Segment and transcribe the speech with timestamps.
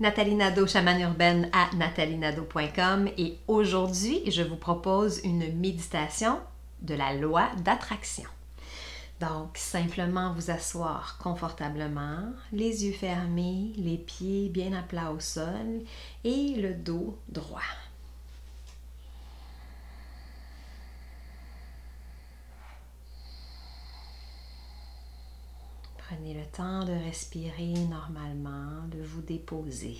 [0.00, 6.38] Nathalie Nadeau, chamane urbaine à nathalienadeau.com et aujourd'hui, je vous propose une méditation
[6.82, 8.28] de la loi d'attraction.
[9.20, 15.82] Donc, simplement vous asseoir confortablement, les yeux fermés, les pieds bien à plat au sol
[16.22, 17.60] et le dos droit.
[25.96, 28.67] Prenez le temps de respirer normalement,
[29.28, 29.98] déposer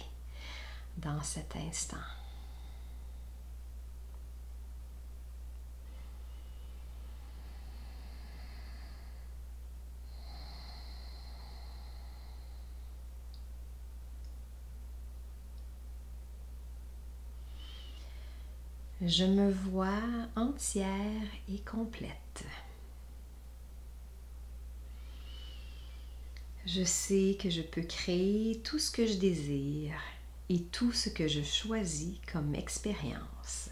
[0.97, 1.97] dans cet instant.
[19.01, 19.87] Je me vois
[20.35, 22.45] entière et complète.
[26.71, 29.99] Je sais que je peux créer tout ce que je désire
[30.51, 33.71] et tout ce que je choisis comme expérience.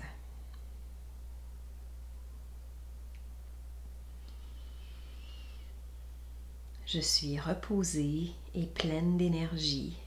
[6.86, 9.98] Je suis reposée et pleine d'énergie.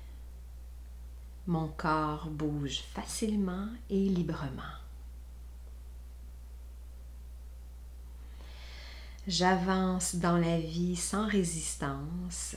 [1.46, 4.64] Mon corps bouge facilement et librement.
[9.28, 12.56] J'avance dans la vie sans résistance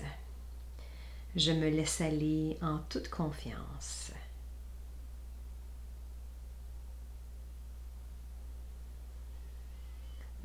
[1.35, 4.13] je me laisse aller en toute confiance.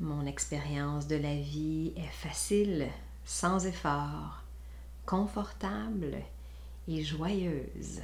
[0.00, 2.88] Mon expérience de la vie est facile,
[3.24, 4.44] sans effort,
[5.04, 6.22] confortable
[6.86, 8.00] et joyeuse.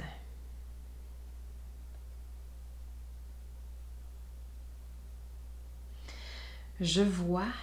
[6.81, 7.53] Je vois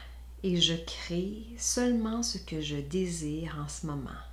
[0.42, 4.31] et je crée seulement ce que je désire en ce moment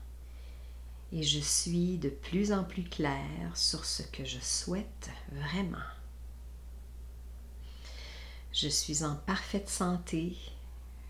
[1.11, 5.77] et je suis de plus en plus clair sur ce que je souhaite vraiment.
[8.51, 10.35] Je suis en parfaite santé,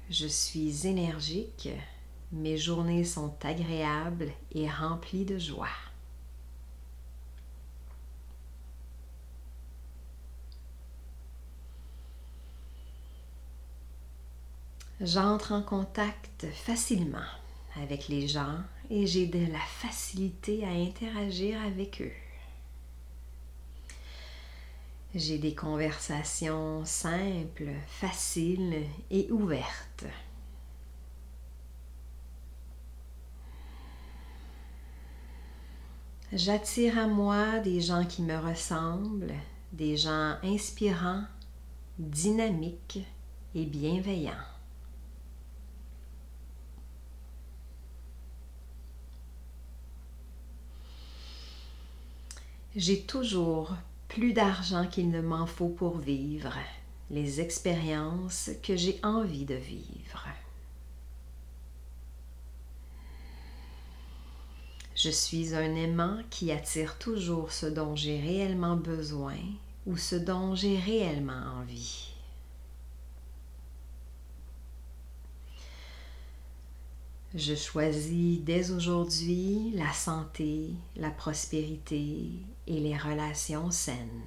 [0.09, 1.69] je suis énergique,
[2.31, 5.67] mes journées sont agréables et remplies de joie.
[15.01, 17.19] J'entre en contact facilement
[17.81, 18.57] avec les gens
[18.89, 22.11] et j'ai de la facilité à interagir avec eux.
[25.15, 30.05] J'ai des conversations simples, faciles et ouvertes.
[36.31, 39.33] J'attire à moi des gens qui me ressemblent,
[39.73, 41.23] des gens inspirants,
[41.97, 42.99] dynamiques
[43.55, 44.58] et bienveillants.
[52.75, 53.75] J'ai toujours
[54.07, 56.53] plus d'argent qu'il ne m'en faut pour vivre
[57.09, 60.27] les expériences que j'ai envie de vivre.
[64.95, 69.37] Je suis un aimant qui attire toujours ce dont j'ai réellement besoin
[69.87, 72.18] ou ce dont j'ai réellement envie.
[77.35, 82.31] Je choisis dès aujourd'hui la santé, la prospérité
[82.65, 84.23] et les relations saines.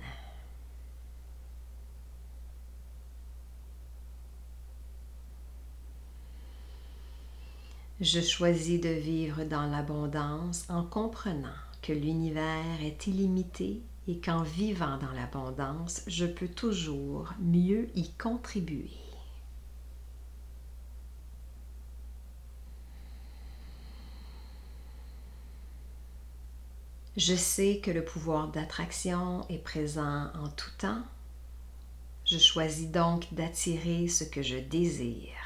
[8.01, 11.49] Je choisis de vivre dans l'abondance en comprenant
[11.83, 18.91] que l'univers est illimité et qu'en vivant dans l'abondance, je peux toujours mieux y contribuer.
[27.19, 31.03] Je sais que le pouvoir d'attraction est présent en tout temps.
[32.25, 35.37] Je choisis donc d'attirer ce que je désire.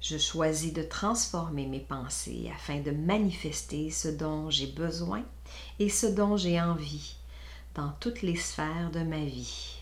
[0.00, 5.22] Je choisis de transformer mes pensées afin de manifester ce dont j'ai besoin
[5.78, 7.14] et ce dont j'ai envie
[7.76, 9.77] dans toutes les sphères de ma vie.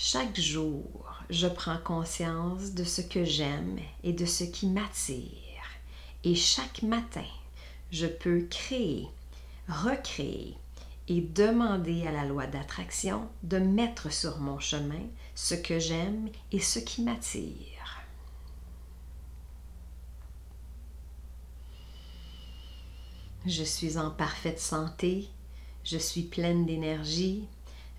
[0.00, 5.26] Chaque jour, je prends conscience de ce que j'aime et de ce qui m'attire.
[6.22, 7.26] Et chaque matin,
[7.90, 9.08] je peux créer,
[9.66, 10.56] recréer
[11.08, 15.02] et demander à la loi d'attraction de mettre sur mon chemin
[15.34, 18.04] ce que j'aime et ce qui m'attire.
[23.46, 25.28] Je suis en parfaite santé,
[25.82, 27.48] je suis pleine d'énergie,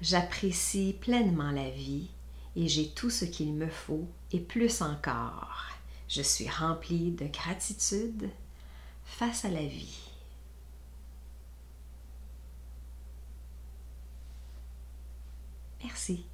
[0.02, 2.10] J'apprécie pleinement la vie
[2.56, 5.66] et j'ai tout ce qu'il me faut et plus encore.
[6.08, 8.30] Je suis remplie de gratitude
[9.04, 10.00] face à la vie.
[15.84, 16.26] Merci.